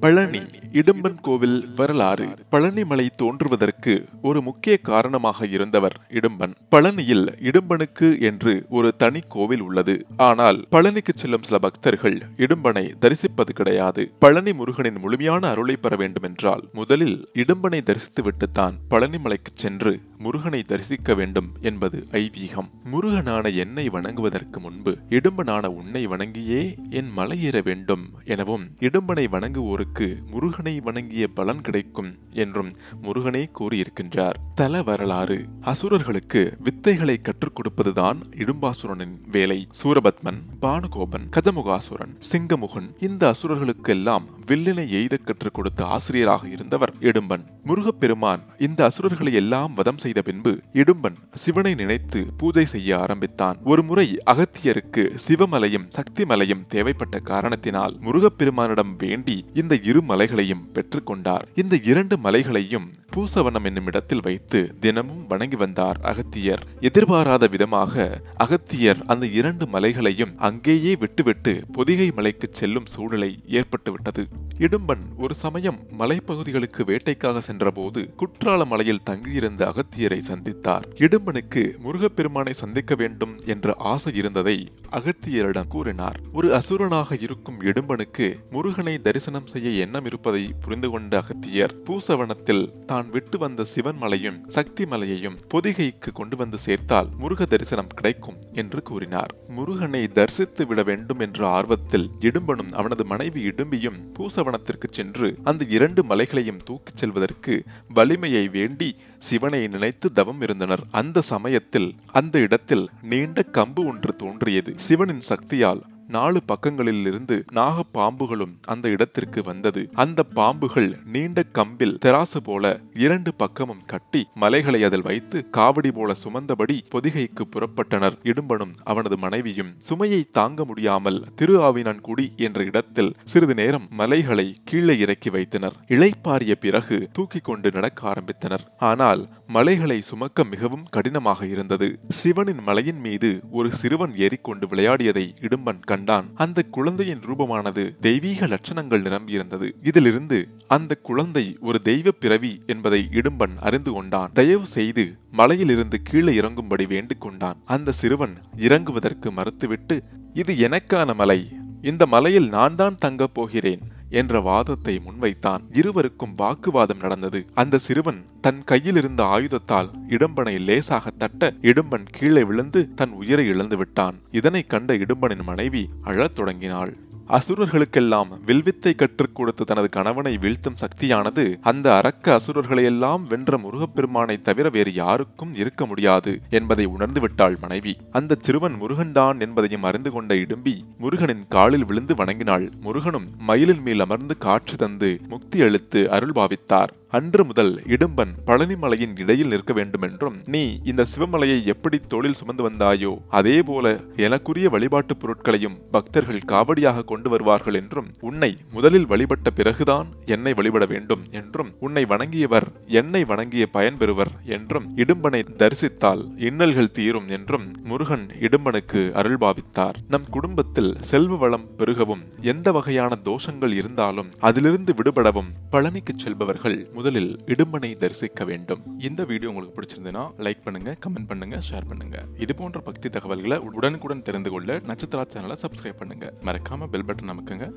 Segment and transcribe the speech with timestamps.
[0.00, 0.40] பழனி
[0.72, 6.54] இடும்பன் கோவில் வரலாறு பழனி மலை தோன்றுவதற்கு ஒரு முக்கிய காரணமாக இருந்தவர் இடும்பன்.
[6.70, 10.04] பழனியில் இடும்பனுக்கு என்று ஒரு தனி கோவில் உள்ளது.
[10.16, 14.10] ஆனால் பழனிக்கு செல்லும் சில பக்தர்கள் இடும்பனை தரிசிப்பது கிடையாது.
[14.18, 21.48] பழனி முருகனின் முழுமையான அருளை பெற வேண்டுமென்றால் முதலில் இடும்பனை தரிசித்துவிட்டுத்தான் பழனி மலைக்கு சென்று முருகனை தரிசிக்க வேண்டும்
[21.60, 22.68] என்பது ஐதீகம்.
[22.84, 31.28] முருகனான என்னை வணங்குவதற்கு முன்பு இடும்பனான உன்னை வணங்கியே என் மலையேற வேண்டும் எனவும் இடும்பனை வணங்குவோருக்கு முருகனை வணங்கிய
[31.28, 32.72] பலன் கிடைக்கும் என்றும்
[33.02, 34.34] முருகனே கூறியிருக்கின்றார்.
[34.54, 35.46] தல வரலாறு.
[35.60, 39.66] அசுரர்களுக்கு வித்தைகளை கற்றுக் கொடுப்பதுதான் இடும்பாசுரனின் வேலை.
[39.82, 47.44] சூரபத்மன் பானுகோபன் கஜமுகாசுரன் சிங்கமுகன் இந்த அசுரர்களுக்கெல்லாம் வில்லினை எய்த கற்றுக் கொடுத்த ஆசிரியராக இருந்தவர் இடும்பன்.
[47.64, 53.56] முருகப்பெருமான் இந்த அசுரர்களை எல்லாம் வதம் செய்த பின்பு இடும்பன் சிவனை நினைத்து பூஜை செய்ய ஆரம்பித்தான்.
[53.64, 61.80] ஒரு முறை அகத்தியருக்கு சிவமலையும் சக்தி மலையும் தேவைப்பட்ட காரணத்தினால் முருகப்பெருமானிடம் வேண்டி இந்த இரு மலைகளையும் பெற்றுக்கொண்டார் இந்த
[61.84, 66.62] இரண்டு மலைகளையும் பூசவனம் என்னும் இடத்தில் வைத்து தினமும் வணங்கி வந்தார் அகத்தியர்.
[66.80, 74.24] எதிர்பாராத விதமாக அகத்தியர் அந்த இரண்டு மலைகளையும் அங்கேயே விட்டுவிட்டு பொதிகை மலைக்கு செல்லும் சூழ்நிலை ஏற்பட்டுவிட்டது.
[74.58, 80.86] இடும்பன் ஒரு சமயம் மலைப்பகுதிகளுக்கு வேட்டைக்காக சென்றபோது குற்றால மலையில் தங்கியிருந்த அகத்தியரை சந்தித்தார்.
[80.94, 86.20] இடும்பனுக்கு முருகப்பெருமானை சந்திக்க வேண்டும் என்ற ஆசை இருந்ததை அகத்தியரிடம் கூறினார்.
[86.32, 93.10] ஒரு அசுரனாக இருக்கும் இடும்பனுக்கு முருகனை தரிசனம் செய்ய எண்ணம் இருப்பதை புரிந்து கொண்ட அகத்தியர் பூசவனத்தில் தான் தான்
[93.10, 99.32] விட்டு வந்த சிவன் மலையும் சக்தி மலையையும் பொதிகைக்கு கொண்டு வந்து சேர்த்தால் முருக தரிசனம் கிடைக்கும் என்று கூறினார்.
[99.48, 106.62] முருகனை தரிசித்து விட வேண்டும் என்ற ஆர்வத்தில் இடும்பனும் அவனது மனைவி இடும்பியும் பூசவனத்திற்கு சென்று அந்த இரண்டு மலைகளையும்
[106.64, 107.56] தூக்கிச் செல்வதற்கு
[107.88, 110.84] வலிமையை வேண்டி சிவனை நினைத்து தவம் இருந்தனர்.
[110.90, 114.72] அந்த சமயத்தில் அந்த இடத்தில் நீண்ட கம்பு ஒன்று தோன்றியது.
[114.76, 119.82] சிவனின் சக்தியால் நாலு பக்கங்களிலிருந்து நாக பாம்புகளும் அந்த இடத்திற்கு வந்தது.
[119.94, 122.64] அந்த பாம்புகள் நீண்ட கம்பில் தெராசு போல
[122.94, 128.16] இரண்டு பக்கமும் கட்டி மலைகளை அதில் வைத்து காவடி போல சுமந்தபடி பொதிகைக்கு புறப்பட்டனர்.
[128.22, 135.30] இடும்பனும் அவனது மனைவியும் சுமையை தாங்க முடியாமல் திரு ஆவினான்குடி என்ற இடத்தில் சிறிது நேரம் மலைகளை கீழே இறக்கி
[135.30, 135.76] வைத்தனர்.
[135.88, 138.64] இளைப்பாரிய பிறகு தூக்கி கொண்டு நடக்க ஆரம்பித்தனர்.
[138.78, 142.00] ஆனால் மலைகளை சுமக்க மிகவும் கடினமாக இருந்தது.
[142.08, 146.30] சிவனின் மலையின் மீது ஒரு சிறுவன் ஏறிக்கொண்டு விளையாடியதை இடும்பன் கண்டான்.
[146.34, 149.72] அந்த குழந்தையின் ரூபமானது தெய்வீக லட்சணங்கள் நிரம்பியிருந்தது.
[149.82, 154.30] இதிலிருந்து அந்த குழந்தை ஒரு தெய்வ பிறவி என்பதை இடும்பன் அறிந்து கொண்டான்.
[154.32, 157.58] தயவு செய்து மலையிலிருந்து கீழே இறங்கும்படி வேண்டிக் கொண்டான்.
[157.64, 159.96] அந்த சிறுவன் இறங்குவதற்கு மறுத்துவிட்டு
[160.32, 161.40] இது எனக்கான மலை.
[161.82, 163.82] இந்த மலையில் நான் தான் தங்கப் போகிறேன்.
[164.10, 165.60] என்ற வாதத்தை முன்வைத்தான்.
[165.72, 167.46] இருவருக்கும் வாக்குவாதம் நடந்தது.
[167.54, 173.76] அந்த சிறுவன் தன் கையில் இருந்த ஆயுதத்தால் இடும்பனை லேசாக தட்ட இடும்பன் கீழே விழுந்து தன் உயிரை இழந்து
[173.76, 176.96] விட்டான் இதனை கண்ட இடும்பனின் மனைவி அழத் தொடங்கினாள்.
[177.36, 184.92] அசுரர்களுக்கெல்லாம் வில்வித்தை கற்றுக் கொடுத்து தனது கணவனை வீழ்த்தும் சக்தியானது அந்த அரக்க அசுரர்களையெல்லாம் வென்ற முருகப்பெருமானை தவிர வேறு
[184.92, 187.94] யாருக்கும் இருக்க முடியாது என்பதை உணர்ந்து விட்டாள் மனைவி.
[188.10, 192.66] அந்த சிறுவன் முருகன்தான் என்பதையும் அறிந்து கொண்ட இடும்பி முருகனின் காலில் விழுந்து வணங்கினாள்.
[192.80, 196.92] முருகனும் மயிலின் மேல் அமர்ந்து காட்சி தந்து முக்தி அளித்து அருள் பாவித்தார்.
[197.10, 203.62] அன்று முதல் இடும்பன் பழனிமலையின் இடையில் நிற்க வேண்டுமென்றும் நீ இந்த சிவமலையை எப்படி தோளில் சுமந்து வந்தாயோ அதே
[203.62, 210.86] போல எனக்குரிய வழிபாட்டு பொருட்களையும் பக்தர்கள் காவடியாக கொண்டு வருவார்கள் என்றும் உன்னை முதலில் வழிபட்ட பிறகுதான் என்னை வழிபட
[210.86, 218.26] வேண்டும் என்றும் உன்னை வணங்கியவர் என்னை வணங்கிய பயன் பெறுவர் என்றும் இடும்பனை தரிசித்தால் இன்னல்கள் தீரும் என்றும் முருகன்
[218.40, 219.94] இடும்பனுக்கு அருள் பாவித்தார்.
[220.08, 227.88] நம் குடும்பத்தில் செல்வ வளம் பெருகவும் எந்த வகையான தோஷங்கள் இருந்தாலும் அதிலிருந்து விடுபடவும் பழனிக்கு செல்பவர்கள் முதலில் இடும்பனை
[228.02, 228.80] தரிசிக்க வேண்டும்.
[229.08, 232.16] இந்த வீடியோ உங்களுக்கு பிடிச்சிருந்ததுன்னா லைக் பண்ணுங்க கமெண்ட் பண்ணுங்க ஷேர் பண்ணுங்க.
[232.44, 236.26] இது போன்ற பக்தி தகவல்களை உடனுக்குடன் தெரிந்து கொள்ள நட்சத்திரா சேனலை சப்ஸ்கிரைப் பண்ணுங்க.
[236.48, 237.68] மறக்காம பெல் பட்டன் நமக்குங்க